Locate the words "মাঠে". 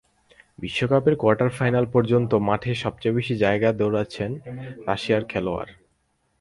2.47-2.71